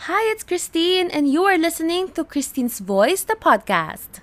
[0.00, 4.20] Hi, it's Christine, and you are listening to Christine's Voice, the podcast.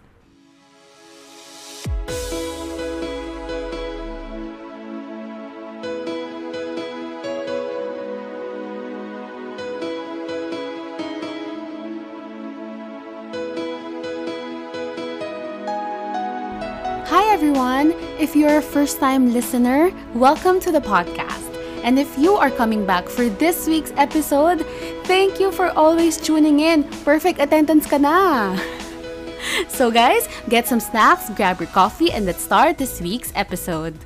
[17.09, 17.93] Hi, everyone.
[18.19, 21.49] If you're a first time listener, welcome to the podcast.
[21.83, 24.65] And if you are coming back for this week's episode,
[25.03, 26.83] thank you for always tuning in.
[27.03, 28.55] Perfect attendance ka na.
[29.67, 33.99] So guys, get some snacks, grab your coffee, and let's start this week's episode.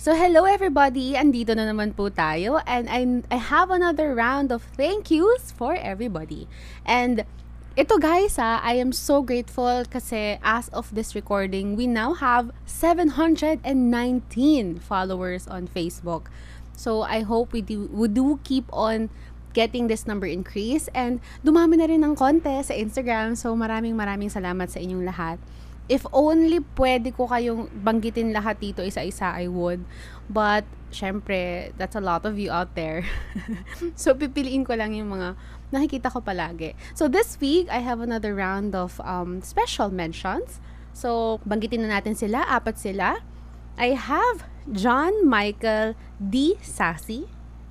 [0.00, 4.64] So hello everybody, andito na naman po tayo and I, I have another round of
[4.72, 6.48] thank yous for everybody.
[6.86, 7.28] And
[7.76, 12.56] ito guys ha, I am so grateful kasi as of this recording, we now have
[12.64, 13.60] 719
[14.80, 16.32] followers on Facebook.
[16.78, 19.10] So I hope we do, we do keep on
[19.50, 23.34] getting this number increase and dumami na rin ng konti sa Instagram.
[23.34, 25.42] So maraming maraming salamat sa inyong lahat.
[25.90, 29.88] If only pwede ko kayong banggitin lahat dito isa-isa, I would.
[30.28, 33.08] But, syempre, that's a lot of you out there.
[33.96, 35.32] so, pipiliin ko lang yung mga
[35.72, 36.76] nakikita ko palagi.
[36.92, 40.60] So, this week, I have another round of um, special mentions.
[40.92, 42.44] So, banggitin na natin sila.
[42.44, 43.24] Apat sila.
[43.80, 46.56] I have John Michael D.
[46.60, 47.28] Sassy.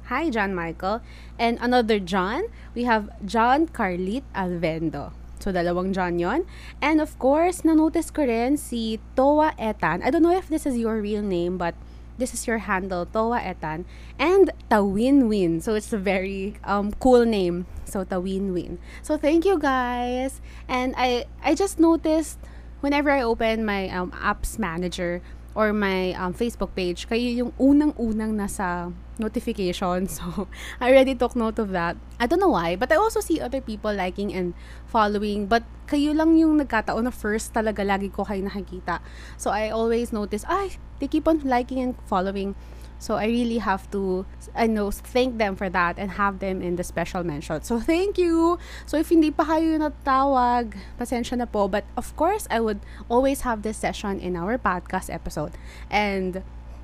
[0.10, 1.02] Hi, John Michael.
[1.38, 5.14] And another John, we have John Carlit Alvendo.
[5.38, 6.50] So, dalawang John yon.
[6.82, 10.02] And of course, na-notice ko rin si Toa Etan.
[10.02, 11.76] I don't know if this is your real name, but
[12.18, 13.86] this is your handle, Toa Etan.
[14.18, 15.62] And Tawin Win.
[15.62, 17.68] So, it's a very um, cool name.
[17.86, 18.80] So, Tawin Win.
[19.04, 20.42] So, thank you guys.
[20.68, 22.40] And I, I just noticed
[22.82, 25.22] whenever I open my um, apps manager
[25.58, 30.06] or my um, Facebook page, kayo yung unang-unang nasa notification.
[30.18, 30.46] So,
[30.78, 31.98] I already took note of that.
[32.22, 34.54] I don't know why, but I also see other people liking and
[34.86, 35.50] following.
[35.50, 39.02] But kayo lang yung nagkataon na first talaga lagi ko kayo nakikita.
[39.42, 42.54] So, I always notice, ay, they keep on liking and following.
[43.00, 44.26] So, I really have to,
[44.56, 47.62] I know, thank them for that and have them in the special mention.
[47.62, 48.58] So, thank you!
[48.86, 51.68] So, if hindi pa kayo natawag, pasensya na po.
[51.68, 55.54] But, of course, I would always have this session in our podcast episode.
[55.90, 56.44] And,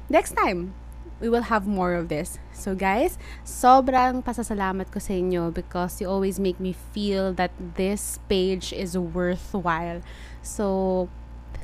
[0.10, 0.74] next time,
[1.24, 2.38] we will have more of this.
[2.52, 8.20] So guys, sobrang pasasalamat ko sa inyo because you always make me feel that this
[8.28, 10.04] page is worthwhile.
[10.44, 11.08] So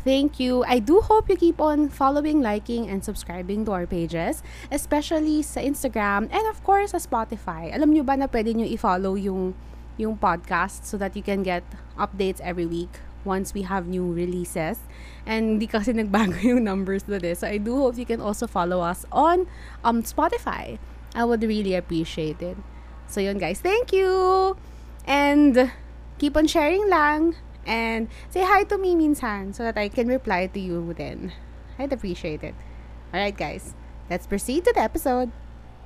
[0.04, 0.64] thank you.
[0.68, 5.62] I do hope you keep on following, liking, and subscribing to our pages, especially sa
[5.62, 7.72] Instagram and of course sa Spotify.
[7.72, 9.54] Alam nyo ba na pwede nyo i-follow yung
[10.00, 11.64] yung podcast so that you can get
[12.00, 14.80] updates every week once we have new releases.
[15.28, 17.44] And di kasi nagbago yung numbers na this.
[17.44, 19.48] So I do hope you can also follow us on
[19.84, 20.80] um Spotify.
[21.12, 22.58] I would really appreciate it.
[23.10, 24.56] So yun guys, thank you!
[25.04, 25.74] And
[26.22, 27.34] keep on sharing lang.
[27.66, 31.34] And say hi to me minsan so that I can reply to you then.
[31.78, 32.56] I'd appreciate it.
[33.14, 33.74] Alright guys,
[34.10, 35.32] let's proceed to the episode.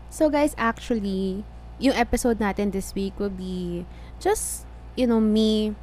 [0.10, 1.46] So guys, actually,
[1.80, 3.86] yung episode natin this week will be
[4.20, 5.76] just, you know, me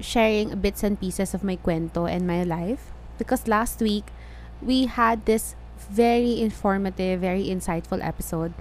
[0.00, 2.92] sharing bits and pieces of my cuento and my life.
[3.18, 4.08] Because last week,
[4.60, 5.54] we had this
[5.90, 8.54] very informative, very insightful episode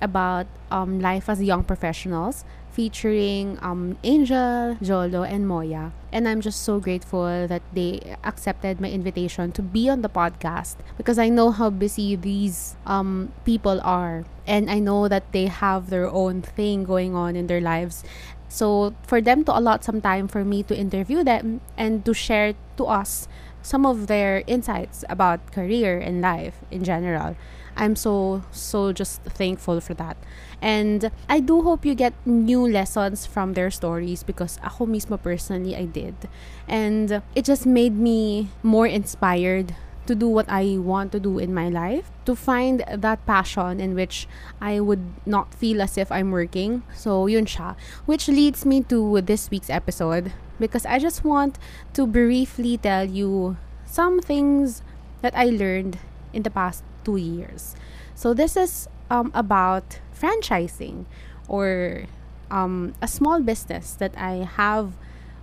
[0.00, 2.44] about um, life as young professionals
[2.78, 5.90] featuring um, Angel, Jolo, and Moya.
[6.12, 10.76] And I'm just so grateful that they accepted my invitation to be on the podcast
[10.96, 14.22] because I know how busy these um, people are.
[14.46, 18.04] And I know that they have their own thing going on in their lives.
[18.48, 22.54] So, for them to allot some time for me to interview them and to share
[22.76, 23.26] to us
[23.60, 27.34] some of their insights about career and life in general.
[27.76, 30.16] I'm so so just thankful for that.
[30.60, 35.76] And I do hope you get new lessons from their stories because ako mismo personally
[35.76, 36.28] I did.
[36.66, 39.74] And it just made me more inspired
[40.08, 43.94] to do what I want to do in my life, to find that passion in
[43.94, 44.26] which
[44.60, 46.82] I would not feel as if I'm working.
[46.96, 47.76] So, yun siya.
[48.06, 51.60] Which leads me to this week's episode because I just want
[51.92, 54.82] to briefly tell you some things
[55.20, 55.98] that I learned
[56.32, 57.76] in the past two years.
[58.16, 61.06] So, this is um, about franchising
[61.46, 62.04] or
[62.50, 64.92] um, a small business that I have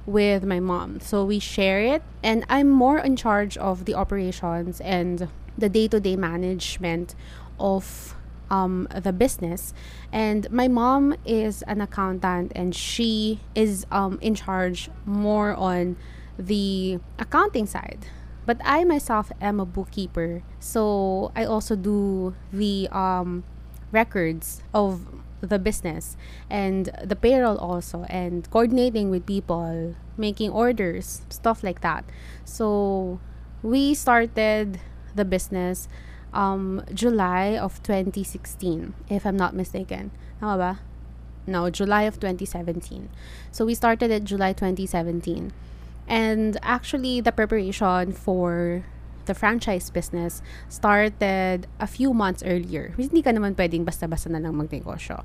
[0.05, 0.99] with my mom.
[0.99, 5.27] So we share it, and I'm more in charge of the operations and
[5.57, 7.15] the day to day management
[7.59, 8.15] of
[8.49, 9.73] um, the business.
[10.11, 15.97] And my mom is an accountant, and she is um, in charge more on
[16.37, 18.05] the accounting side.
[18.45, 23.43] But I myself am a bookkeeper, so I also do the um,
[23.95, 25.07] records of
[25.39, 26.17] the business
[26.49, 32.03] and the payroll also and coordinating with people, making orders, stuff like that.
[32.43, 33.19] So
[33.63, 34.79] we started
[35.15, 35.87] the business
[36.33, 40.11] um, July of 2016, if I'm not mistaken.
[40.39, 40.79] Tama?
[41.47, 43.09] No, July of 2017.
[43.51, 45.53] So we started it July 2017.
[46.07, 48.83] And actually, the preparation for
[49.25, 52.93] the franchise business started a few months earlier.
[52.97, 55.23] Hindi ka naman pwedeng basta-basta na lang magnegosyo.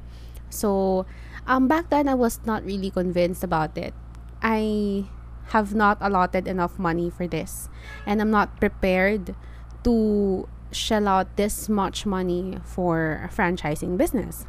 [0.51, 1.07] So,
[1.47, 3.95] um, back then, I was not really convinced about it.
[4.43, 5.07] I
[5.55, 7.69] have not allotted enough money for this.
[8.07, 9.35] And I'm not prepared
[9.85, 14.47] to shell out this much money for a franchising business.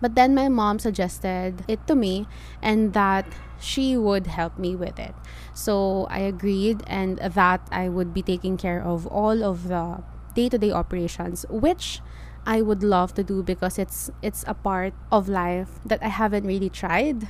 [0.00, 2.26] But then my mom suggested it to me
[2.60, 3.26] and that
[3.62, 5.14] she would help me with it.
[5.54, 10.02] So I agreed and that I would be taking care of all of the
[10.34, 12.00] day-to-day operations which
[12.44, 16.44] I would love to do because it's it's a part of life that I haven't
[16.44, 17.28] really tried.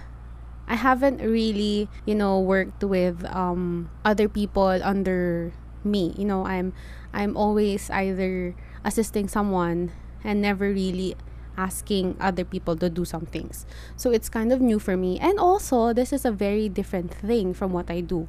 [0.65, 5.53] I haven't really, you know, worked with um, other people under
[5.85, 6.15] me.
[6.17, 6.73] You know, I'm
[7.13, 9.93] I'm always either assisting someone
[10.25, 11.17] and never really
[11.57, 13.67] asking other people to do some things.
[13.97, 15.19] So it's kind of new for me.
[15.19, 18.29] And also, this is a very different thing from what I do.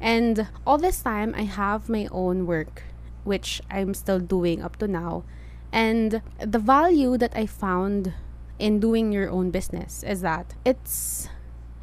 [0.00, 2.82] And all this time, I have my own work,
[3.24, 5.24] which I'm still doing up to now.
[5.72, 8.12] And the value that I found
[8.58, 11.28] in doing your own business is that it's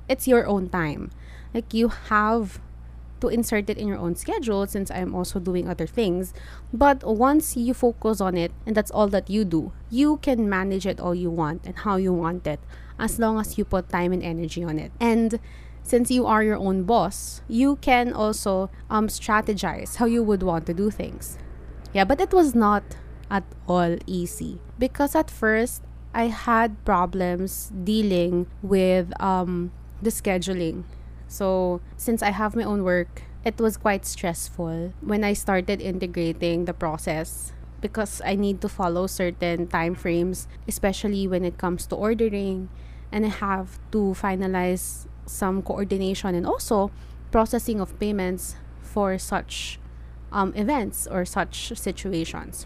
[0.07, 1.11] it's your own time.
[1.53, 2.59] Like you have
[3.21, 6.33] to insert it in your own schedule since I'm also doing other things.
[6.73, 10.85] But once you focus on it and that's all that you do, you can manage
[10.85, 12.59] it all you want and how you want it
[12.99, 14.91] as long as you put time and energy on it.
[14.99, 15.39] And
[15.83, 20.65] since you are your own boss, you can also um, strategize how you would want
[20.67, 21.37] to do things.
[21.93, 22.83] Yeah, but it was not
[23.29, 25.81] at all easy because at first
[26.13, 29.71] I had problems dealing with um,
[30.01, 30.83] the scheduling
[31.31, 36.65] so, since I have my own work, it was quite stressful when I started integrating
[36.65, 41.95] the process because I need to follow certain time frames, especially when it comes to
[41.95, 42.67] ordering,
[43.13, 46.91] and I have to finalize some coordination and also
[47.31, 49.79] processing of payments for such
[50.33, 52.65] um, events or such situations.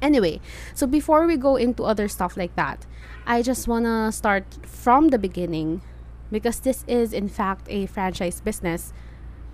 [0.00, 0.40] Anyway,
[0.74, 2.86] so before we go into other stuff like that,
[3.26, 5.82] I just want to start from the beginning
[6.30, 8.92] because this is in fact a franchise business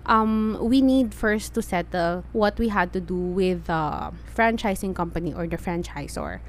[0.05, 5.33] um, we need first to settle what we had to do with the franchising company
[5.33, 6.39] or the franchisor.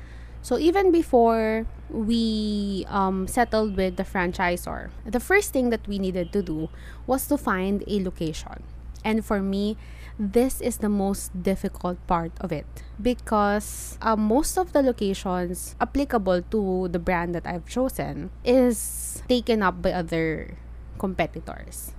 [0.41, 6.33] So even before we um, settled with the franchisor, the first thing that we needed
[6.33, 6.69] to do
[7.07, 8.63] was to find a location.
[9.05, 9.77] And for me,
[10.19, 12.67] this is the most difficult part of it
[13.01, 19.63] because uh, most of the locations applicable to the brand that I've chosen is taken
[19.63, 20.59] up by other
[20.99, 21.93] competitors.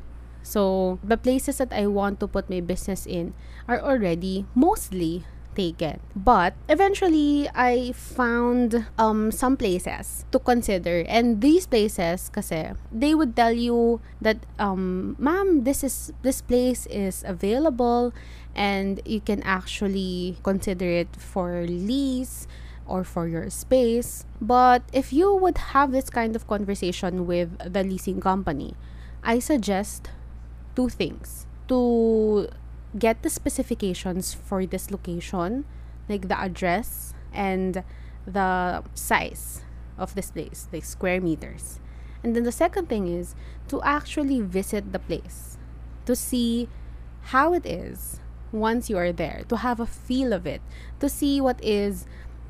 [0.44, 3.34] So, the places that I want to put my business in
[3.68, 5.24] are already mostly
[6.16, 11.06] But eventually, I found um, some places to consider.
[11.08, 16.86] And these places, kasi, they would tell you that, um, ma'am, this is this place
[16.88, 18.14] is available
[18.56, 22.48] and you can actually consider it for lease
[22.86, 24.26] or for your space.
[24.42, 28.76] But if you would have this kind of conversation with the leasing company,
[29.24, 30.10] I suggest
[30.76, 31.48] two things.
[31.70, 32.50] To
[32.98, 35.66] get the specifications for this location,
[36.08, 37.84] like the address and
[38.26, 39.62] the size
[39.98, 41.80] of this place, like square meters.
[42.24, 43.36] And then the second thing is
[43.68, 45.58] to actually visit the place,
[46.06, 46.70] to see
[47.34, 48.20] how it is
[48.52, 50.62] once you are there, to have a feel of it,
[51.00, 52.06] to see what is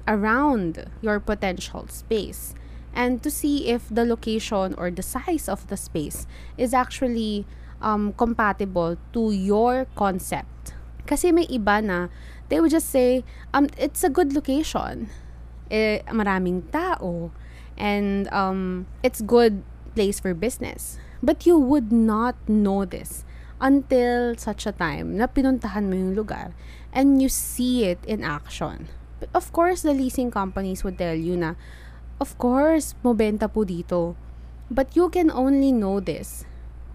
[0.08, 2.54] around your potential space,
[2.94, 7.46] and to see if the location or the size of the space is actually
[7.84, 10.74] um, compatible to your concept.
[11.06, 12.08] Kasi may iba na,
[12.48, 15.12] they would just say, um, it's a good location.
[15.70, 17.30] Eh, maraming tao.
[17.78, 19.62] And um, it's good
[19.94, 20.98] place for business.
[21.22, 23.24] But you would not know this
[23.62, 26.52] until such a time na pinuntahan mo yung lugar
[26.92, 28.92] and you see it in action.
[29.24, 31.56] But of course, the leasing companies would tell you na,
[32.20, 34.20] of course, mobenta po dito.
[34.68, 36.44] But you can only know this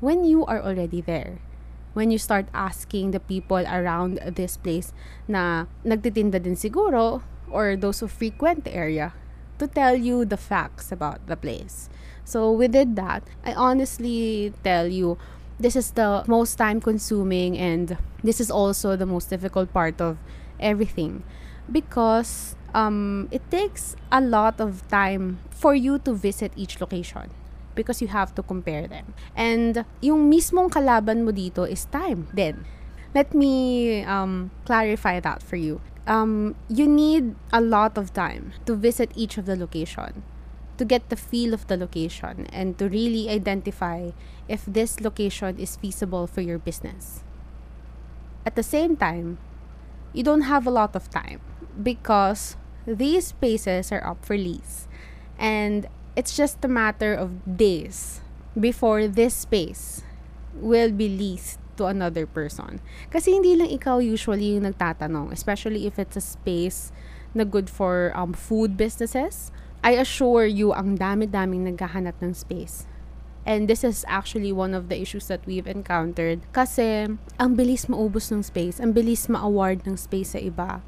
[0.00, 1.38] when you are already there
[1.98, 4.94] when you start asking the people around this place
[5.26, 9.10] na nagtitinda din siguro or those who frequent the area
[9.58, 11.90] to tell you the facts about the place.
[12.22, 13.26] So we did that.
[13.42, 15.18] I honestly tell you
[15.58, 20.18] this is the most time consuming and this is also the most difficult part of
[20.60, 21.24] everything
[21.66, 27.34] because um, it takes a lot of time for you to visit each location
[27.78, 29.14] because you have to compare them.
[29.38, 32.66] And yung mismong kalaban mo dito is time then.
[33.14, 35.78] Let me um, clarify that for you.
[36.10, 40.26] Um, you need a lot of time to visit each of the location
[40.78, 44.10] to get the feel of the location and to really identify
[44.46, 47.22] if this location is feasible for your business.
[48.46, 49.38] At the same time,
[50.14, 51.40] you don't have a lot of time
[51.82, 52.56] because
[52.86, 54.88] these spaces are up for lease
[55.36, 55.86] and
[56.18, 58.18] it's just a matter of days
[58.58, 60.02] before this space
[60.58, 62.82] will be leased to another person.
[63.06, 66.90] Kasi hindi lang ikaw usually yung nagtatanong, especially if it's a space
[67.38, 69.54] na good for um, food businesses.
[69.86, 72.90] I assure you, ang dami-daming naghahanap ng space.
[73.46, 76.42] And this is actually one of the issues that we've encountered.
[76.50, 77.06] Kasi,
[77.38, 80.82] ang bilis maubos ng space, ang bilis ma-award ng space sa iba.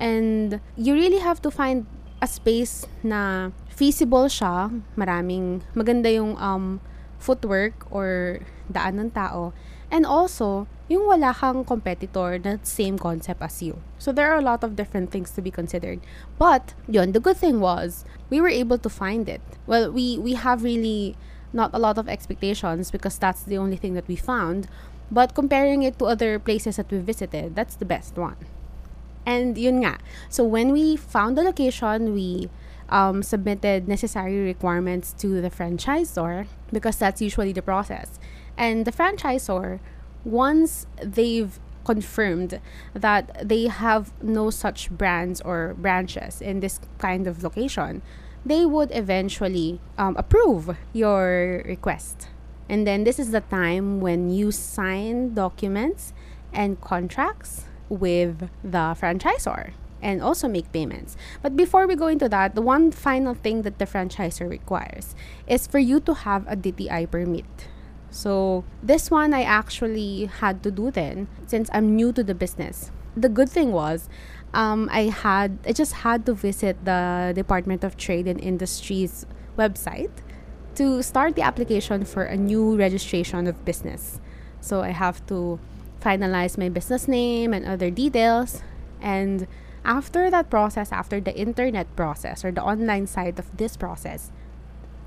[0.00, 1.84] And you really have to find
[2.24, 6.84] a space na feasible siya, maraming maganda yung um,
[7.16, 9.56] footwork or daan ng tao.
[9.88, 13.80] And also, yung wala kang competitor na same concept as you.
[13.96, 16.04] So there are a lot of different things to be considered.
[16.36, 19.40] But yun, the good thing was we were able to find it.
[19.64, 21.16] Well, we we have really
[21.56, 24.68] not a lot of expectations because that's the only thing that we found.
[25.08, 28.38] But comparing it to other places that we visited, that's the best one.
[29.24, 29.98] And yun nga.
[30.28, 32.52] So when we found the location, we
[32.90, 38.18] um, submitted necessary requirements to the franchisor because that's usually the process.
[38.56, 39.80] And the franchisor
[40.24, 42.60] once they've confirmed
[42.92, 48.02] that they have no such brands or branches in this kind of location,
[48.44, 52.28] they would eventually um, approve your request.
[52.68, 56.12] And then this is the time when you sign documents
[56.52, 61.16] and contracts with the franchisor and also make payments.
[61.42, 65.14] But before we go into that, the one final thing that the franchisor requires
[65.46, 67.68] is for you to have a DTI permit.
[68.10, 72.90] So, this one I actually had to do then since I'm new to the business.
[73.16, 74.08] The good thing was,
[74.52, 79.26] um, I had I just had to visit the Department of Trade and Industries
[79.56, 80.10] website
[80.74, 84.20] to start the application for a new registration of business.
[84.60, 85.60] So I have to
[86.00, 88.62] finalize my business name and other details.
[89.00, 89.46] And
[89.84, 94.30] after that process, after the internet process or the online side of this process,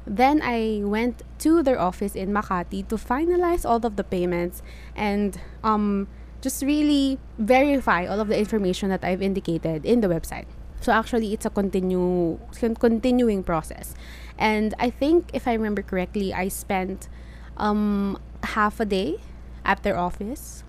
[0.06, 4.62] then I went to their office in Makati to finalize all of the payments
[4.96, 6.08] and um,
[6.42, 10.46] just really verify all of the information that I've indicated in the website.
[10.82, 12.38] So actually, it's a continue
[12.80, 13.96] continuing process,
[14.38, 17.08] and I think if I remember correctly, I spent
[17.56, 19.16] um, half a day
[19.64, 20.66] at their office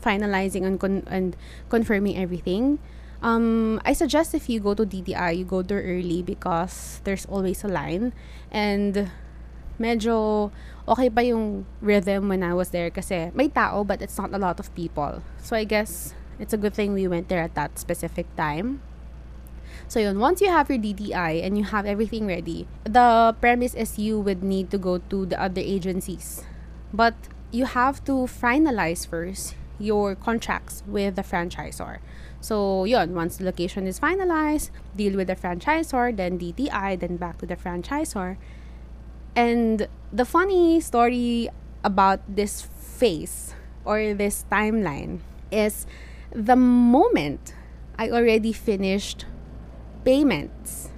[0.00, 1.36] finalizing and, con- and
[1.68, 2.78] confirming everything.
[3.26, 7.64] Um, I suggest if you go to DTI, you go there early because there's always
[7.64, 8.14] a line.
[8.52, 9.10] And
[9.82, 10.52] medyo
[10.86, 14.38] okay pa yung rhythm when I was there kasi may tao but it's not a
[14.38, 15.26] lot of people.
[15.42, 18.78] So I guess it's a good thing we went there at that specific time.
[19.90, 23.98] So yun, once you have your DTI and you have everything ready, the premise is
[23.98, 26.46] you would need to go to the other agencies.
[26.94, 27.14] But
[27.50, 31.98] you have to finalize first your contracts with the franchisor.
[32.40, 37.38] So, yun, once the location is finalized, deal with the franchisor, then DTI, then back
[37.38, 38.36] to the franchisor.
[39.34, 41.48] And the funny story
[41.84, 45.86] about this phase or this timeline is
[46.32, 47.54] the moment
[47.98, 49.24] I already finished
[50.04, 50.90] payments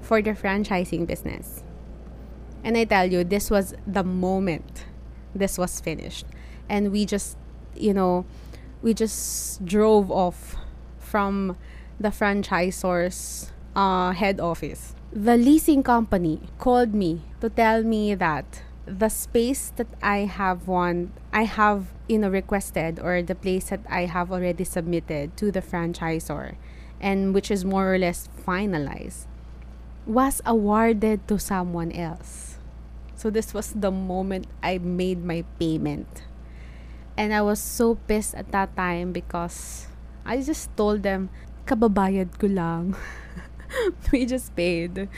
[0.00, 1.62] for the franchising business.
[2.64, 4.84] And I tell you, this was the moment
[5.34, 6.26] this was finished.
[6.68, 7.36] And we just,
[7.74, 8.26] you know,
[8.82, 10.56] we just drove off
[11.08, 11.56] from
[11.98, 14.94] the franchisor's uh, head office.
[15.12, 21.12] The leasing company called me to tell me that the space that I have won,
[21.32, 25.60] I have you know requested or the place that I have already submitted to the
[25.60, 26.56] franchisor
[27.00, 29.26] and which is more or less finalized
[30.06, 32.56] was awarded to someone else.
[33.14, 36.22] So this was the moment I made my payment.
[37.16, 39.88] And I was so pissed at that time because
[40.28, 41.32] I just told them,
[41.64, 42.92] kababayad ko lang.
[44.12, 45.08] we just paid.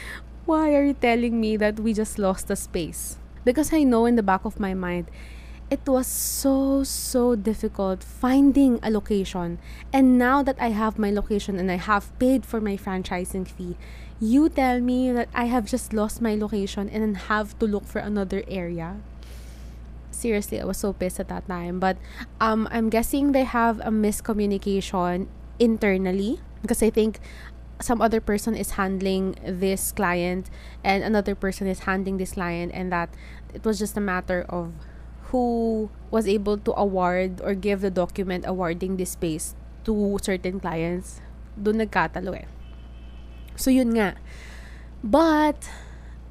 [0.47, 3.19] Why are you telling me that we just lost the space?
[3.43, 5.11] Because I know in the back of my mind,
[5.71, 9.57] it was so so difficult finding a location
[9.93, 13.77] and now that i have my location and i have paid for my franchising fee
[14.19, 18.01] you tell me that i have just lost my location and have to look for
[18.01, 18.99] another area
[20.21, 21.81] seriously, I was so pissed at that time.
[21.81, 21.97] But
[22.41, 25.27] um, I'm guessing they have a miscommunication
[25.59, 27.21] internally because I think
[27.81, 30.53] some other person is handling this client
[30.85, 33.09] and another person is handling this client and that
[33.55, 34.73] it was just a matter of
[35.33, 41.21] who was able to award or give the document awarding this space to certain clients.
[41.57, 42.49] Doon nagkatalo eh.
[43.57, 44.21] So yun nga.
[45.01, 45.71] But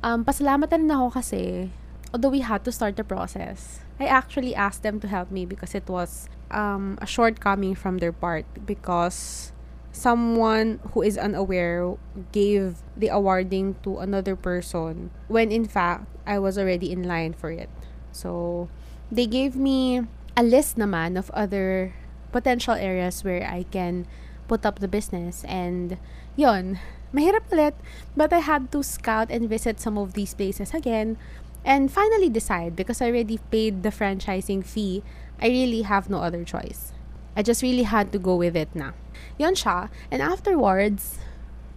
[0.05, 1.74] um pasalamat rin ako kasi
[2.13, 5.75] although we had to start the process I actually asked them to help me because
[5.75, 9.51] it was um, a shortcoming from their part because
[9.91, 11.97] someone who is unaware
[12.31, 17.51] gave the awarding to another person when in fact I was already in line for
[17.51, 17.69] it.
[18.11, 18.69] So
[19.11, 21.93] they gave me a list naman of other
[22.31, 24.07] potential areas where I can
[24.47, 25.97] put up the business and
[26.37, 26.79] yon
[27.13, 27.73] mahirap ulit
[28.15, 31.17] but I had to scout and visit some of these places again
[31.65, 35.03] and finally decide because I already paid the franchising fee
[35.41, 36.91] I really have no other choice.
[37.35, 38.91] I just really had to go with it na.
[39.37, 39.89] Yon siya.
[40.11, 41.19] And afterwards,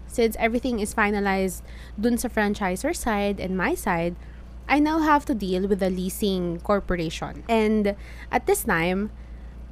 [0.06, 1.62] since everything is finalized
[1.98, 4.16] dun sa franchisor side and my side,
[4.68, 7.44] I now have to deal with the leasing corporation.
[7.48, 7.94] And
[8.30, 9.10] at this time,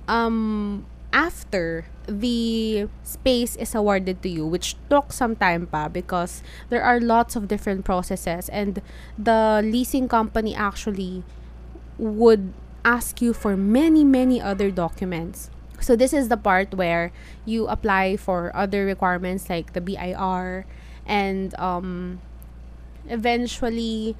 [0.07, 6.83] um, after the space is awarded to you, which took some time pa because there
[6.83, 8.83] are lots of different processes and
[9.17, 11.23] the leasing company actually
[11.99, 12.53] would
[12.85, 15.51] ask you for many, many other documents.
[15.81, 17.13] So this is the part where
[17.47, 20.67] you apply for other requirements like the BIR
[21.07, 22.21] and um,
[23.09, 24.17] eventually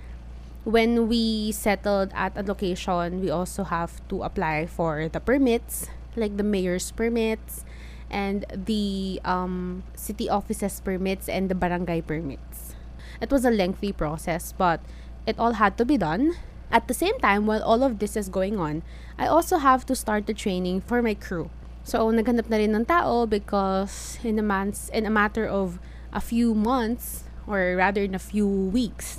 [0.65, 6.37] when we settled at a location, we also have to apply for the permits, like
[6.37, 7.65] the mayor's permits
[8.11, 12.75] and the um, city offices permits and the barangay permits.
[13.21, 14.81] It was a lengthy process, but
[15.27, 16.35] it all had to be done
[16.71, 18.83] At the same time, while all of this is going on,
[19.19, 21.51] I also have to start the training for my crew.
[21.83, 25.83] So, naghanap na rin ng tao because in a, months, in a matter of
[26.15, 29.19] a few months, or rather in a few weeks,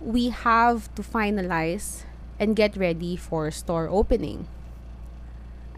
[0.00, 2.08] we have to finalize
[2.40, 4.48] and get ready for store opening.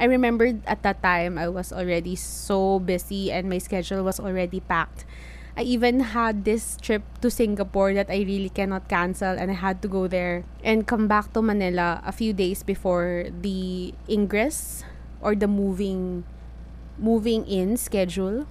[0.00, 4.60] I remembered at that time I was already so busy and my schedule was already
[4.60, 5.04] packed
[5.56, 9.82] I even had this trip to Singapore that I really cannot cancel and I had
[9.82, 14.84] to go there and come back to Manila a few days before the ingress
[15.20, 16.24] or the moving
[16.98, 18.46] moving in schedule.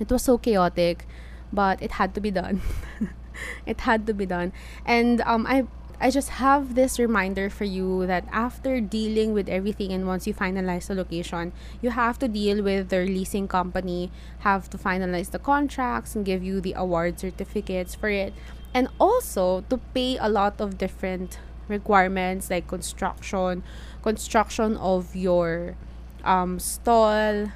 [0.00, 1.06] It was so chaotic,
[1.52, 2.62] but it had to be done.
[3.66, 4.52] it had to be done.
[4.86, 5.62] And um I
[6.00, 10.34] I just have this reminder for you that after dealing with everything and once you
[10.34, 15.40] finalize the location, you have to deal with the leasing company, have to finalize the
[15.40, 18.32] contracts and give you the award certificates for it.
[18.72, 23.64] And also to pay a lot of different requirements like construction,
[24.02, 25.74] construction of your
[26.22, 27.50] um, stall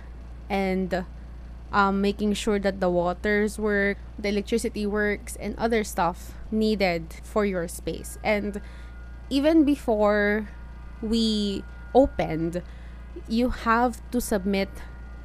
[0.51, 1.05] and
[1.73, 7.45] um, making sure that the waters work, the electricity works, and other stuff needed for
[7.45, 8.19] your space.
[8.23, 8.61] And
[9.31, 10.49] even before
[11.01, 12.63] we opened,
[13.29, 14.69] you have to submit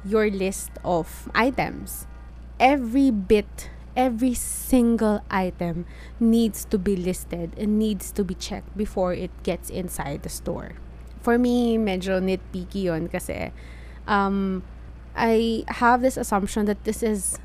[0.04, 2.06] your list of items.
[2.58, 5.86] Every bit, every single item
[6.18, 10.72] needs to be listed and needs to be checked before it gets inside the store.
[11.20, 13.52] For me, medyo nitpicky kasi
[14.06, 14.62] um,
[15.16, 17.38] I have this assumption that this is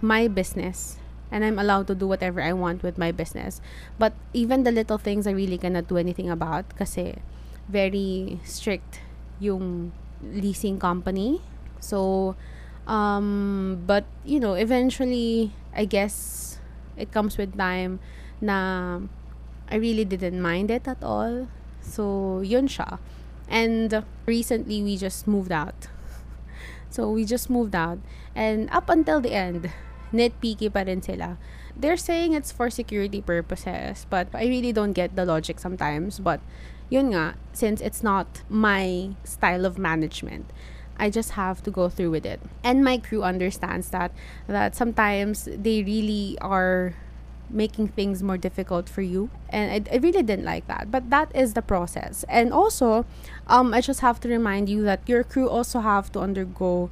[0.00, 0.96] my business
[1.30, 3.60] and I'm allowed to do whatever I want with my business.
[3.98, 7.16] But even the little things I really cannot do anything about kasi
[7.68, 9.00] very strict
[9.38, 11.40] yung leasing company.
[11.78, 12.34] So,
[12.86, 16.58] um, but you know, eventually, I guess
[16.96, 18.00] it comes with time
[18.40, 19.00] na
[19.70, 21.46] I really didn't mind it at all.
[21.80, 22.98] So, yun siya.
[23.48, 25.88] And recently, we just moved out.
[26.90, 27.98] So, we just moved out.
[28.34, 29.70] And up until the end,
[30.12, 31.38] nitpicky pa rin sila.
[31.76, 36.18] They're saying it's for security purposes, but I really don't get the logic sometimes.
[36.18, 36.40] But,
[36.90, 40.50] yun nga, since it's not my style of management,
[41.00, 42.40] I just have to go through with it.
[42.62, 44.12] And my crew understands that
[44.46, 46.92] that sometimes they really are
[47.50, 49.30] making things more difficult for you.
[49.48, 50.90] And I, I really didn't like that.
[50.90, 52.24] But that is the process.
[52.28, 53.04] And also
[53.46, 56.90] um, i just have to remind you that your crew also have to undergo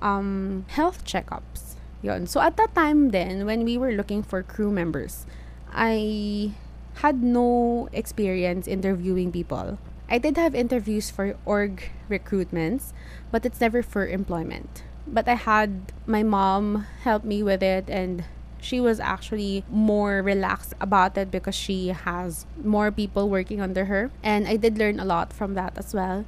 [0.00, 1.76] um, health checkups.
[2.00, 2.26] Yon.
[2.26, 5.26] so at that time then when we were looking for crew members
[5.72, 6.52] i
[7.02, 9.78] had no experience interviewing people.
[10.08, 12.92] I did have interviews for org recruitments
[13.30, 14.82] but it's never for employment.
[15.06, 18.24] But i had my mom help me with it and
[18.60, 24.10] she was actually more relaxed about it because she has more people working under her.
[24.22, 26.24] And i did learn a lot from that as well.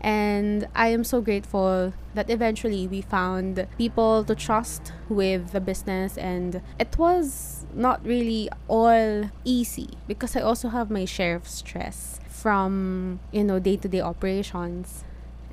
[0.00, 6.18] And I am so grateful that eventually we found people to trust with the business.
[6.18, 12.20] And it was not really all easy because I also have my share of stress
[12.28, 15.04] from, you know, day-to-day operations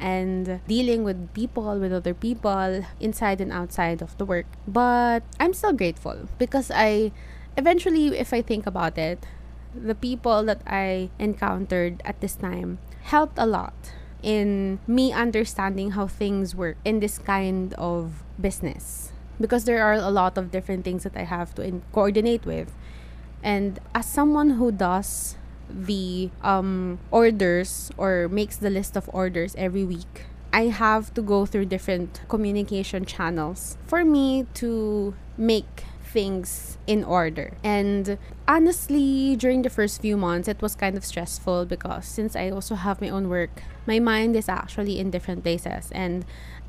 [0.02, 4.48] and dealing with people, with other people, inside and outside of the work.
[4.68, 7.14] But I'm still grateful because I
[7.56, 9.26] eventually, if I think about it,
[9.74, 16.08] the people that I encountered at this time helped a lot in me understanding how
[16.08, 21.04] things work in this kind of business because there are a lot of different things
[21.04, 22.72] that I have to in- coordinate with.
[23.42, 25.36] And as someone who does
[25.74, 31.46] the um, orders or makes the list of orders every week, I have to go
[31.46, 37.54] through different communication channels for me to make things in order.
[37.64, 42.50] And honestly, during the first few months, it was kind of stressful because since I
[42.50, 45.90] also have my own work, my mind is actually in different places.
[45.94, 46.26] And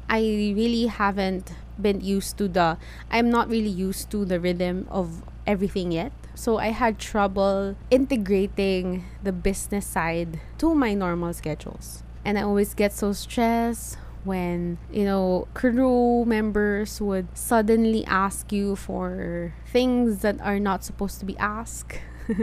[0.08, 0.20] I
[0.54, 2.78] really haven't been used to the,
[3.10, 6.12] I'm not really used to the rhythm of everything yet.
[6.35, 12.03] So I had trouble integrating the business side to my normal schedules.
[12.25, 18.77] And I always get so stressed when you know crew members would suddenly ask you
[18.77, 21.99] for things that are not supposed to be asked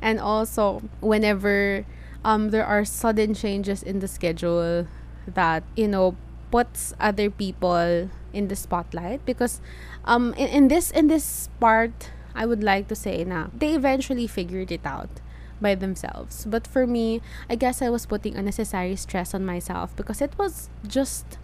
[0.00, 1.84] and also whenever
[2.24, 4.86] um there are sudden changes in the schedule
[5.26, 6.16] that you know
[6.50, 9.60] puts other people in the spotlight because
[10.06, 14.26] um in, in this in this part I would like to say now they eventually
[14.26, 15.20] figured it out
[15.60, 16.46] by themselves.
[16.46, 17.20] But for me,
[17.50, 21.36] I guess I was putting unnecessary stress on myself because it was just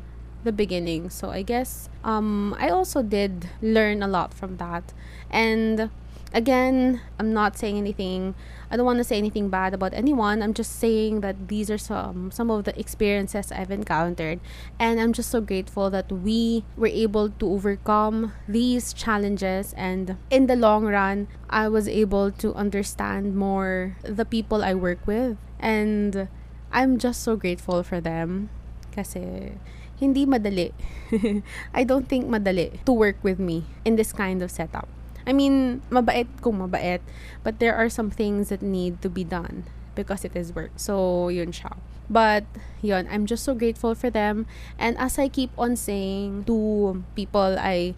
[0.44, 1.11] the beginning.
[1.11, 4.94] So I guess um I also did learn a lot from that.
[5.30, 5.90] And
[6.34, 8.34] again, I'm not saying anything.
[8.70, 10.42] I don't want to say anything bad about anyone.
[10.42, 14.40] I'm just saying that these are some some of the experiences I've encountered,
[14.78, 19.72] and I'm just so grateful that we were able to overcome these challenges.
[19.78, 25.06] And in the long run, I was able to understand more the people I work
[25.06, 26.28] with, and
[26.74, 28.50] I'm just so grateful for them.
[28.90, 29.54] Kasi
[30.02, 30.74] hindi madali.
[31.78, 34.90] I don't think madali to work with me in this kind of setup.
[35.26, 37.00] I mean, mabait kung mabait.
[37.42, 40.72] But there are some things that need to be done because it is work.
[40.76, 41.76] So, yun siya.
[42.08, 42.44] But,
[42.82, 44.46] yun, I'm just so grateful for them.
[44.78, 47.94] And as I keep on saying to people I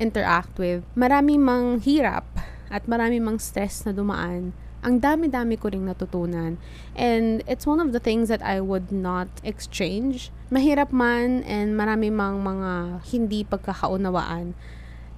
[0.00, 2.26] interact with, marami mang hirap
[2.70, 4.52] at marami mang stress na dumaan
[4.84, 6.60] ang dami-dami ko ring natutunan.
[6.92, 10.28] And it's one of the things that I would not exchange.
[10.52, 14.52] Mahirap man and marami mang mga hindi pagkakaunawaan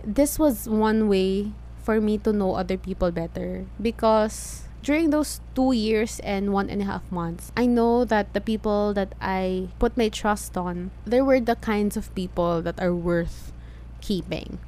[0.07, 1.51] this was one way
[1.83, 6.83] for me to know other people better because during those two years and one and
[6.83, 11.21] a half months, I know that the people that I put my trust on, they
[11.21, 13.53] were the kinds of people that are worth
[14.01, 14.61] keeping.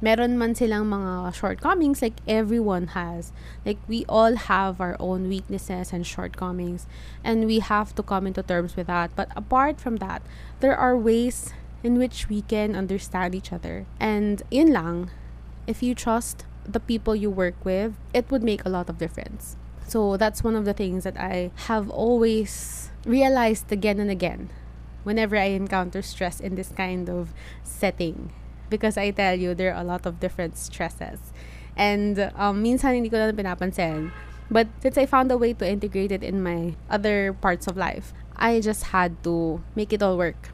[0.00, 3.32] Meron man silang mga shortcomings like everyone has.
[3.66, 6.86] Like we all have our own weaknesses and shortcomings
[7.22, 9.12] and we have to come into terms with that.
[9.14, 10.22] But apart from that,
[10.60, 13.86] there are ways in which we can understand each other.
[13.98, 15.10] And in lang,
[15.66, 19.56] if you trust the people you work with, it would make a lot of difference.
[19.86, 24.50] So that's one of the things that I have always realized again and again
[25.02, 27.32] whenever I encounter stress in this kind of
[27.64, 28.32] setting.
[28.68, 31.18] Because I tell you, there are a lot of different stresses.
[31.76, 34.12] And um, minsan hindi ko na pinapansin.
[34.50, 38.12] But since I found a way to integrate it in my other parts of life,
[38.36, 40.50] I just had to make it all work.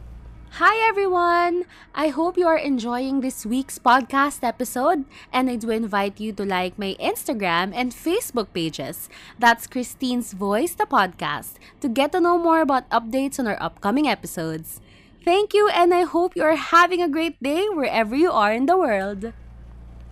[0.56, 1.68] Hi everyone!
[1.94, 6.46] I hope you are enjoying this week's podcast episode and I do invite you to
[6.46, 9.10] like my Instagram and Facebook pages.
[9.38, 14.08] That's Christine's Voice, the podcast, to get to know more about updates on our upcoming
[14.08, 14.80] episodes.
[15.26, 18.64] Thank you and I hope you are having a great day wherever you are in
[18.64, 19.34] the world.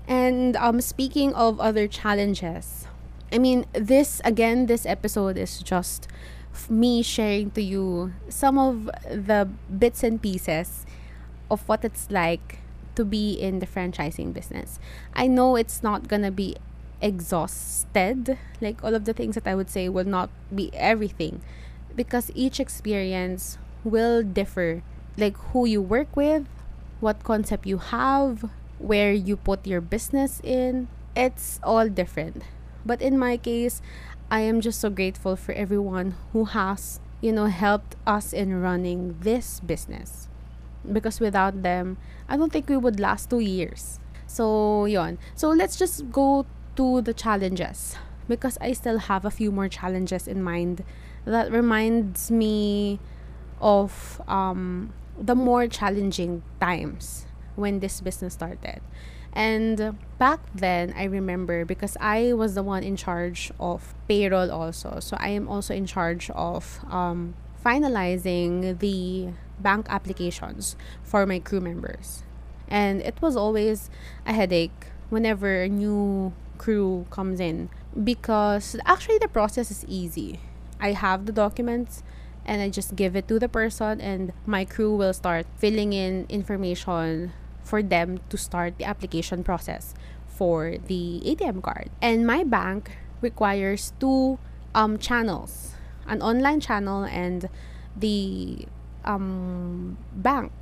[0.07, 2.87] And um, speaking of other challenges,
[3.33, 6.07] I mean, this again, this episode is just
[6.71, 10.87] me sharing to you some of the bits and pieces
[11.51, 12.59] of what it's like
[12.95, 14.79] to be in the franchising business.
[15.14, 16.57] I know it's not gonna be
[17.01, 21.43] exhausted, like all of the things that I would say will not be everything
[21.95, 24.83] because each experience will differ.
[25.17, 26.47] Like who you work with,
[27.01, 32.43] what concept you have, where you put your business in, it's all different.
[32.85, 33.81] But in my case,
[34.35, 39.14] I am just so grateful for everyone who has, you know, helped us in running
[39.20, 40.27] this business.
[40.83, 44.01] Because without them, I don't think we would last two years.
[44.27, 45.18] So, yon.
[45.37, 47.94] So, let's just go to the challenges.
[48.27, 50.83] because I still have a few more challenges in mind
[51.27, 52.99] that reminds me
[53.61, 58.81] of um, the more challenging times when this business started.
[59.35, 65.01] And back then, I remember because I was the one in charge of payroll also.
[65.01, 71.61] So I am also in charge of um, finalizing the bank applications for my crew
[71.61, 72.23] members.
[72.68, 73.90] And it was always
[74.25, 77.68] a headache whenever a new crew comes in
[78.03, 80.40] because actually the process is easy.
[80.81, 82.03] I have the documents
[82.44, 86.27] and I just give it to the person and my crew will start filling in
[86.29, 87.33] information
[87.64, 89.94] for them to start the application process
[90.29, 91.90] for the ATM card.
[92.00, 94.38] And my bank requires two
[94.74, 95.74] um, channels,
[96.07, 97.48] an online channel and
[97.96, 98.66] the
[99.05, 100.53] um, bank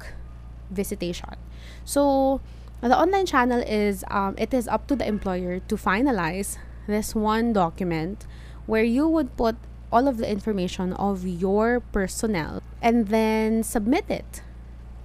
[0.71, 1.37] visitation.
[1.85, 2.41] So
[2.81, 7.53] the online channel is um, it is up to the employer to finalize this one
[7.53, 8.27] document
[8.67, 9.57] where you would put
[9.93, 14.43] all of the information of your personnel and then submit it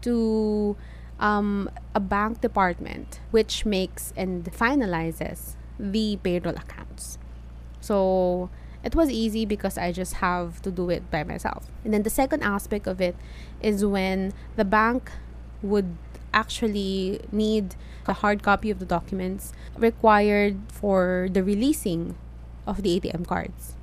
[0.01, 0.75] to
[1.19, 7.17] um, a bank department which makes and finalizes the payroll accounts.
[7.81, 8.49] So
[8.83, 11.67] it was easy because I just have to do it by myself.
[11.83, 13.15] And then the second aspect of it
[13.61, 15.11] is when the bank
[15.61, 15.97] would
[16.33, 17.75] actually need
[18.05, 22.15] a hard copy of the documents required for the releasing
[22.65, 23.75] of the ATM cards.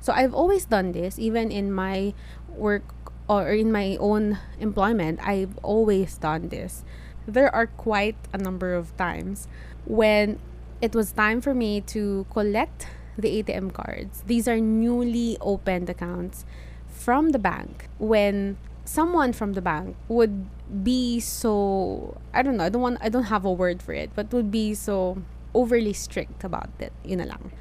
[0.00, 2.14] So I've always done this, even in my
[2.48, 2.95] work
[3.28, 6.84] or in my own employment, I've always done this.
[7.26, 9.48] There are quite a number of times
[9.84, 10.38] when
[10.80, 12.86] it was time for me to collect
[13.18, 14.22] the ATM cards.
[14.26, 16.44] These are newly opened accounts
[16.86, 20.46] from the bank when someone from the bank would
[20.84, 24.10] be so I don't know, I don't want I don't have a word for it,
[24.14, 25.22] but would be so
[25.54, 27.52] overly strict about it, yun lang.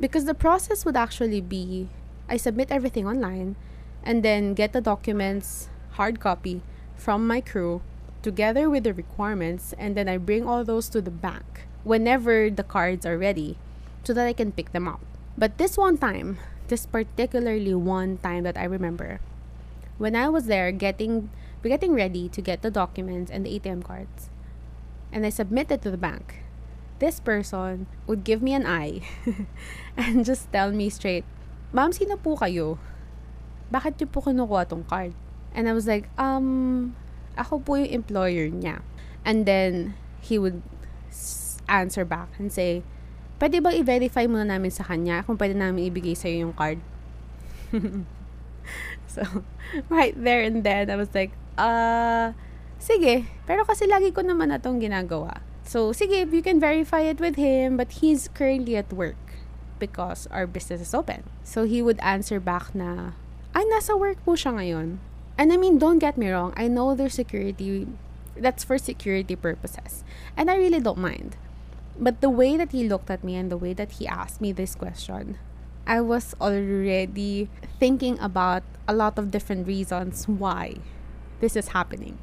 [0.00, 1.88] Because the process would actually be
[2.28, 3.56] I submit everything online
[4.02, 6.62] and then get the documents hard copy
[6.96, 7.82] from my crew
[8.22, 12.62] together with the requirements and then I bring all those to the bank whenever the
[12.62, 13.58] cards are ready
[14.04, 15.00] so that I can pick them up.
[15.36, 16.38] But this one time,
[16.68, 19.20] this particularly one time that I remember,
[19.98, 21.30] when I was there getting
[21.62, 24.30] getting ready to get the documents and the ATM cards
[25.12, 26.42] and I submitted to the bank,
[26.98, 29.02] this person would give me an eye
[29.96, 31.24] and just tell me straight,
[31.72, 32.78] Ma'am, sino po kayo?
[33.72, 35.16] Bakit niyo po kinukuha tong card?
[35.56, 36.92] And I was like, um,
[37.40, 38.84] ako po yung employer niya.
[39.24, 40.60] And then, he would
[41.68, 42.84] answer back and say,
[43.40, 46.78] pwede ba i-verify muna namin sa kanya kung pwede namin ibigay sa'yo yung card?
[49.14, 49.24] so,
[49.88, 52.36] right there and then, I was like, uh,
[52.76, 55.40] sige, pero kasi lagi ko naman na itong ginagawa.
[55.62, 59.18] So, sige, you can verify it with him, but he's currently at work
[59.78, 61.22] because our business is open.
[61.46, 63.14] So, he would answer back na,
[63.54, 64.98] ay, nasa work po siya ngayon.
[65.36, 67.88] And I mean, don't get me wrong, I know there's security,
[68.36, 70.04] that's for security purposes.
[70.36, 71.36] And I really don't mind.
[71.98, 74.52] But the way that he looked at me and the way that he asked me
[74.52, 75.38] this question,
[75.86, 80.76] I was already thinking about a lot of different reasons why
[81.40, 82.18] this is happening.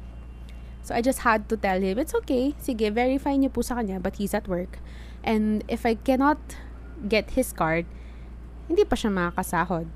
[0.82, 4.00] So I just had to tell him, it's okay, sige, verify niyo po sa kanya,
[4.00, 4.80] but he's at work.
[5.22, 6.40] And if I cannot
[7.06, 7.84] get his card,
[8.66, 9.86] hindi pa siya makakasahod.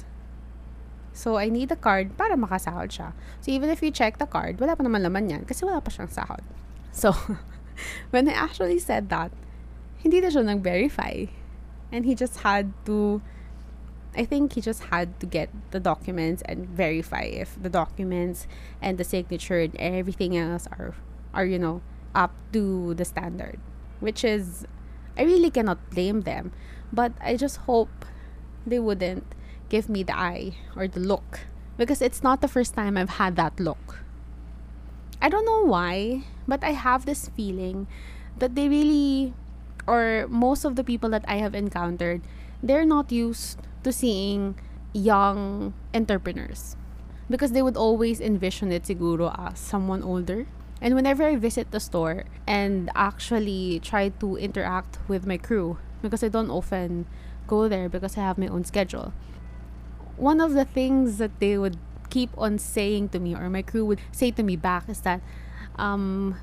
[1.15, 3.15] So, I need a card para makasahod siya.
[3.39, 5.95] So, even if you check the card, wala pa naman laman yan kasi wala pa
[5.95, 6.43] siyang sahod.
[6.95, 7.11] So,
[8.15, 9.35] when I actually said that,
[9.99, 11.27] hindi na siya nag-verify.
[11.91, 13.23] And he just had to,
[14.15, 18.47] I think he just had to get the documents and verify if the documents
[18.83, 20.95] and the signature and everything else are,
[21.35, 21.83] are you know,
[22.15, 23.59] up to the standard.
[23.99, 24.67] Which is,
[25.19, 26.53] I really cannot blame them.
[26.93, 28.07] But I just hope
[28.67, 29.27] they wouldn't
[29.69, 31.41] give me the eye or the look
[31.77, 34.01] because it's not the first time I've had that look.
[35.21, 37.87] I don't know why, but I have this feeling
[38.39, 39.33] that they really,
[39.87, 42.23] or most of the people that I have encountered,
[42.63, 44.59] they're not used to seeing
[44.93, 46.77] young entrepreneurs
[47.29, 50.47] because they would always envision it siguro as someone older.
[50.81, 56.23] And whenever I visit the store and actually try to interact with my crew, because
[56.23, 57.07] I don't often
[57.47, 59.13] go there because I have my own schedule.
[60.17, 61.77] One of the things that they would
[62.11, 65.21] keep on saying to me or my crew would say to me back is that
[65.75, 66.37] um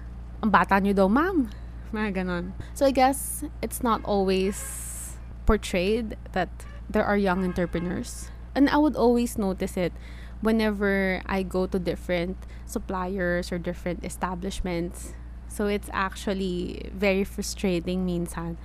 [0.44, 1.50] ang bata niyo daw, ma'am.
[1.94, 2.52] Mga ganon.
[2.74, 6.50] So I guess it's not always portrayed that
[6.90, 8.32] there are young entrepreneurs.
[8.56, 9.94] And I would always notice it
[10.42, 15.14] whenever I go to different suppliers or different establishments.
[15.48, 18.58] So it's actually very frustrating minsan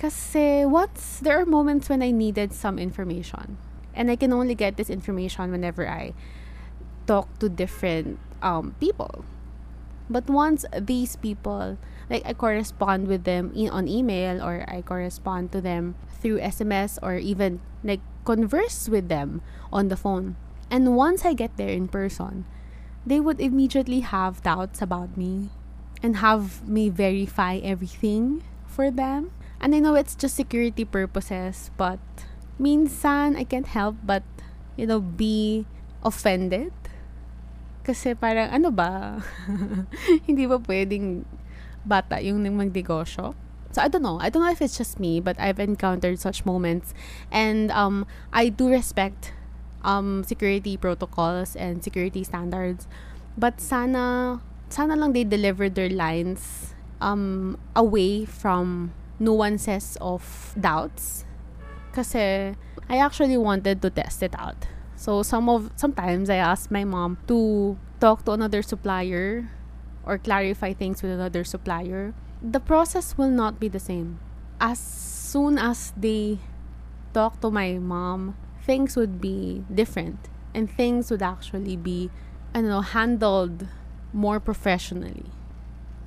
[0.00, 3.60] Kasi what's there are moments when I needed some information.
[3.94, 6.14] And I can only get this information whenever I
[7.06, 9.24] talk to different um, people.
[10.10, 11.78] But once these people,
[12.10, 16.98] like I correspond with them in, on email or I correspond to them through SMS
[17.02, 20.36] or even like converse with them on the phone.
[20.70, 22.44] And once I get there in person,
[23.06, 25.50] they would immediately have doubts about me
[26.02, 29.30] and have me verify everything for them.
[29.60, 32.00] And I know it's just security purposes, but
[32.60, 34.22] minsan I can't help but,
[34.76, 35.64] you know, be
[36.04, 36.76] offended.
[37.80, 39.24] Kasi parang, ano ba?
[40.28, 41.24] Hindi ba pwedeng
[41.88, 43.32] bata yung magnegosyo?
[43.72, 44.18] So I don't know.
[44.20, 46.92] I don't know if it's just me, but I've encountered such moments,
[47.30, 49.32] and um, I do respect
[49.86, 52.90] um security protocols and security standards,
[53.38, 58.90] but sana sana lang they deliver their lines um away from
[59.22, 61.24] nuances of doubts
[61.92, 62.54] kasi
[62.88, 64.66] I actually wanted to test it out.
[64.96, 69.48] So some of sometimes I ask my mom to talk to another supplier
[70.04, 72.14] or clarify things with another supplier.
[72.42, 74.20] The process will not be the same.
[74.60, 76.38] As soon as they
[77.12, 82.10] talk to my mom, things would be different and things would actually be
[82.54, 83.68] I don't know handled
[84.12, 85.30] more professionally.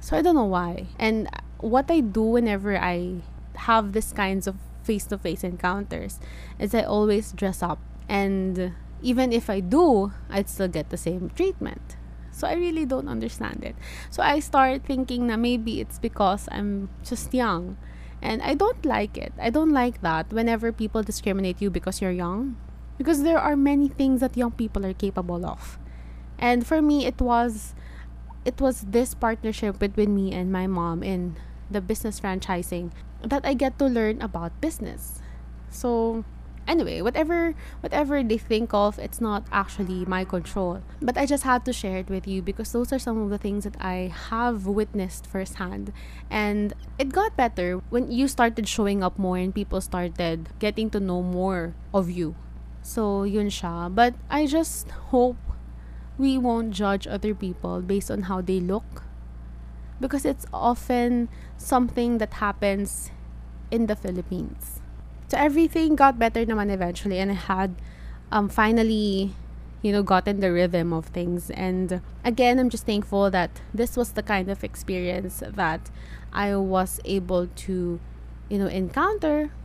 [0.02, 0.88] So I don't know why.
[1.00, 3.24] And what I do whenever I
[3.56, 6.20] have these kinds of face to face encounters
[6.60, 7.80] is I always dress up.
[8.08, 11.98] And even if I do, I'd still get the same treatment.
[12.32, 13.76] So I really don't understand it.
[14.10, 17.78] So I start thinking that maybe it's because I'm just young.
[18.22, 19.34] And I don't like it.
[19.40, 22.58] I don't like that whenever people discriminate you because you're young.
[22.98, 25.78] Because there are many things that young people are capable of.
[26.40, 27.76] And for me it was
[28.46, 31.38] it was this partnership between me and my mom in
[31.72, 32.92] the business franchising
[33.24, 35.22] that I get to learn about business.
[35.70, 36.24] So
[36.68, 40.82] anyway, whatever whatever they think of, it's not actually my control.
[41.02, 43.38] But I just had to share it with you because those are some of the
[43.38, 45.92] things that I have witnessed firsthand.
[46.30, 51.00] And it got better when you started showing up more and people started getting to
[51.00, 52.36] know more of you.
[52.82, 53.94] So yun siya.
[53.94, 55.38] But I just hope
[56.18, 59.04] we won't judge other people based on how they look
[60.04, 63.10] because it's often something that happens
[63.72, 64.82] in the Philippines.
[65.32, 67.80] So everything got better naman eventually and I had
[68.30, 69.32] um finally
[69.82, 74.12] you know gotten the rhythm of things and again I'm just thankful that this was
[74.12, 75.90] the kind of experience that
[76.34, 78.00] I was able to
[78.52, 79.56] you know encounter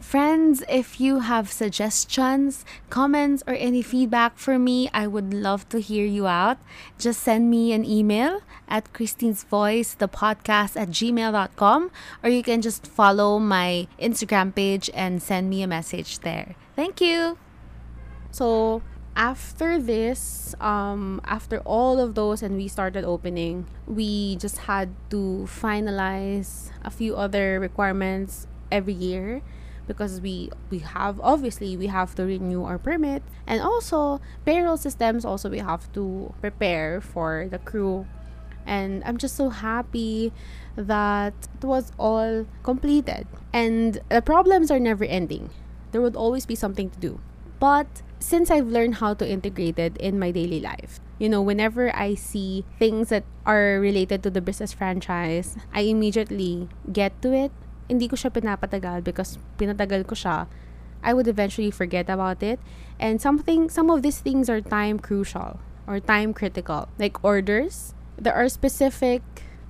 [0.00, 5.80] Friends, if you have suggestions, comments, or any feedback for me, I would love to
[5.80, 6.58] hear you out.
[6.98, 11.90] Just send me an email at Christine's Voice, the podcast at gmail.com,
[12.22, 16.54] or you can just follow my Instagram page and send me a message there.
[16.76, 17.38] Thank you.
[18.30, 18.82] So
[19.16, 25.48] after this, um, after all of those and we started opening, we just had to
[25.48, 29.42] finalize a few other requirements every year
[29.86, 33.22] because we we have obviously we have to renew our permit.
[33.46, 38.06] And also payroll systems also we have to prepare for the crew.
[38.66, 40.32] And I'm just so happy
[40.74, 43.26] that it was all completed.
[43.52, 45.50] And the problems are never ending.
[45.92, 47.20] There would always be something to do.
[47.60, 51.94] But since I've learned how to integrate it in my daily life you know whenever
[51.96, 57.52] I see things that are related to the business franchise I immediately get to it
[57.88, 60.46] hindi ko siya pinapatagal because pinatagal ko siya,
[61.02, 62.58] I would eventually forget about it.
[62.98, 66.88] And something, some of these things are time crucial or time critical.
[66.98, 69.22] Like orders, there are specific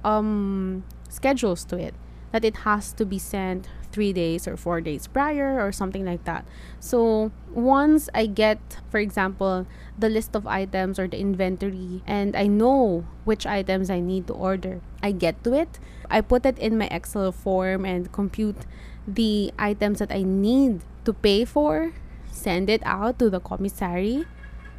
[0.04, 1.94] um, schedules to it
[2.32, 6.24] that it has to be sent three days or four days prior or something like
[6.24, 6.44] that.
[6.80, 9.66] So once I get, for example,
[9.98, 14.34] the list of items or the inventory and I know which items I need to
[14.34, 15.80] order, I get to it.
[16.10, 18.66] I put it in my Excel form and compute
[19.06, 21.92] the items that I need to pay for,
[22.30, 24.26] send it out to the commissary,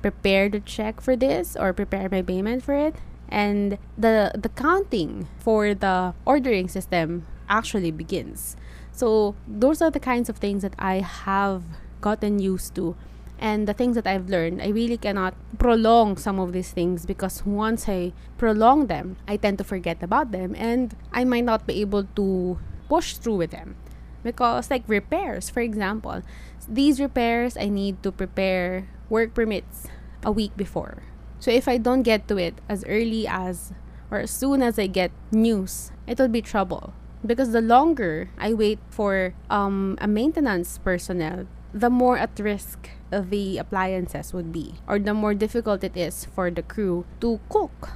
[0.02, 2.96] prepare the check for this or prepare my payment for it,
[3.30, 8.56] and the the counting for the ordering system actually begins.
[8.92, 11.64] So those are the kinds of things that I have
[12.02, 12.96] gotten used to
[13.40, 17.46] and the things that I've learned, I really cannot prolong some of these things because
[17.46, 21.82] once I prolong them, I tend to forget about them and I might not be
[21.82, 22.60] able to
[22.90, 23.76] push through with them.
[24.24, 26.22] Because, like repairs, for example,
[26.68, 29.88] these repairs I need to prepare work permits
[30.24, 31.04] a week before.
[31.40, 33.72] So, if I don't get to it as early as
[34.10, 36.94] or as soon as I get news, it will be trouble
[37.26, 43.58] because the longer I wait for um, a maintenance personnel, the more at risk the
[43.58, 47.92] appliances would be, or the more difficult it is for the crew to cook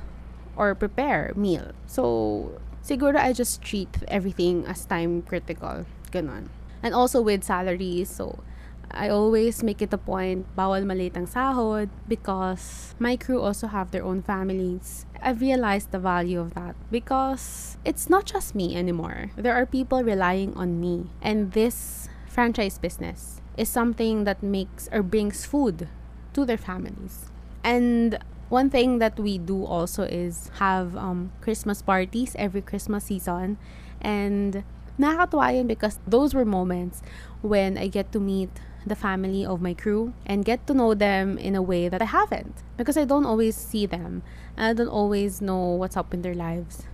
[0.56, 1.72] or prepare meal.
[1.88, 5.86] So, siguro I just treat everything as time critical.
[6.12, 6.50] Ganon.
[6.84, 8.44] And also with salaries, so
[8.92, 13.92] I always make it a point, bawal maliit ang sahod because my crew also have
[13.92, 15.06] their own families.
[15.22, 19.32] I've realized the value of that because it's not just me anymore.
[19.38, 21.08] There are people relying on me.
[21.22, 25.88] And this franchise business is something that makes or brings food
[26.34, 27.32] to their families.
[27.64, 28.18] And
[28.50, 33.58] one thing that we do also is have um, Christmas parties every Christmas season.
[34.02, 34.64] And
[35.00, 37.02] nakakatuwa yun because those were moments
[37.42, 38.50] when I get to meet
[38.86, 42.06] the family of my crew and get to know them in a way that I
[42.06, 44.24] haven't because I don't always see them
[44.58, 46.88] and I don't always know what's up in their lives.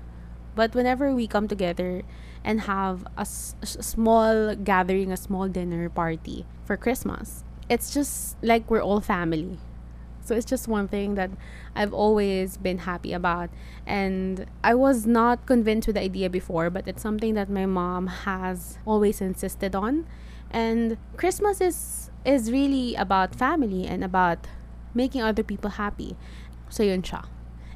[0.58, 2.02] But whenever we come together
[2.44, 8.42] and have a, s- a small gathering, a small dinner party for Christmas, it's just
[8.42, 9.60] like we're all family.
[10.26, 11.32] So it's just one thing that
[11.76, 13.50] I've always been happy about.
[13.86, 18.08] And I was not convinced with the idea before, but it's something that my mom
[18.28, 20.06] has always insisted on.
[20.52, 24.48] And Christmas is is really about family and about
[24.94, 26.18] making other people happy.
[26.68, 27.24] So yun siya.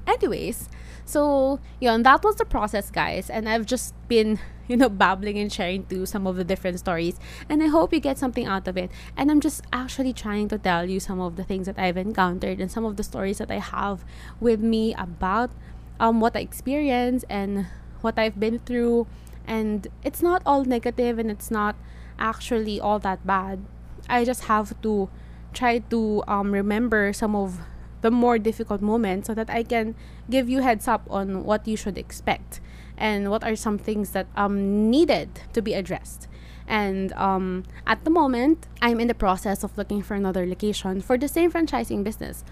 [0.07, 0.67] Anyways,
[1.05, 3.29] so yun, that was the process, guys.
[3.29, 7.19] And I've just been, you know, babbling and sharing to some of the different stories.
[7.49, 8.91] And I hope you get something out of it.
[9.17, 12.59] And I'm just actually trying to tell you some of the things that I've encountered
[12.59, 14.05] and some of the stories that I have
[14.39, 15.51] with me about
[15.99, 17.67] um what I experienced and
[18.01, 19.07] what I've been through.
[19.45, 21.75] And it's not all negative and it's not
[22.19, 23.65] actually all that bad.
[24.07, 25.09] I just have to
[25.53, 27.59] try to um, remember some of
[28.01, 29.95] the more difficult moments so that I can
[30.29, 32.59] give you heads up on what you should expect
[32.97, 36.27] and what are some things that um needed to be addressed.
[36.67, 41.17] And um, at the moment, I'm in the process of looking for another location for
[41.17, 42.45] the same franchising business.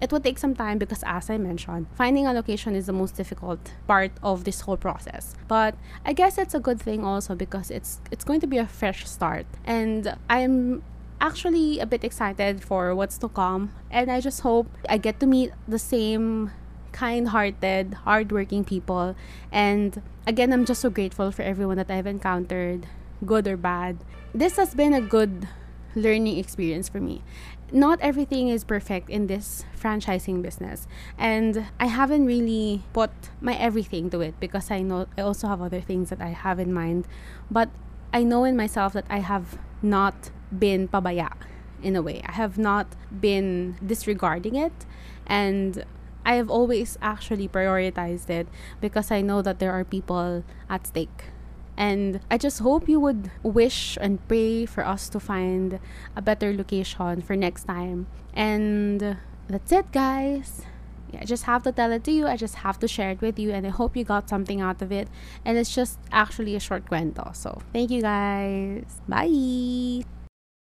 [0.00, 3.16] It would take some time because, as I mentioned, finding a location is the most
[3.16, 5.34] difficult part of this whole process.
[5.48, 8.66] But I guess it's a good thing also because it's it's going to be a
[8.66, 10.82] fresh start, and I'm
[11.20, 13.72] actually a bit excited for what's to come.
[13.90, 16.52] And I just hope I get to meet the same
[16.92, 19.16] kind-hearted, hardworking people.
[19.52, 22.86] And again, I'm just so grateful for everyone that I've encountered,
[23.24, 23.98] good or bad.
[24.34, 25.48] This has been a good
[25.94, 27.22] learning experience for me
[27.72, 30.86] not everything is perfect in this franchising business
[31.18, 33.10] and i haven't really put
[33.40, 36.60] my everything to it because i know i also have other things that i have
[36.60, 37.06] in mind
[37.50, 37.68] but
[38.12, 41.32] i know in myself that i have not been pabaya
[41.82, 42.86] in a way i have not
[43.20, 44.86] been disregarding it
[45.26, 45.84] and
[46.24, 48.48] i have always actually prioritized it
[48.80, 51.30] because i know that there are people at stake
[51.76, 55.78] and I just hope you would wish and pray for us to find
[56.14, 58.06] a better location for next time.
[58.32, 59.18] And
[59.48, 60.62] that's it, guys.
[61.12, 62.26] Yeah, I just have to tell it to you.
[62.26, 63.52] I just have to share it with you.
[63.52, 65.08] And I hope you got something out of it.
[65.44, 67.36] And it's just actually a short cuento.
[67.36, 69.00] So thank you, guys.
[69.06, 70.06] Bye.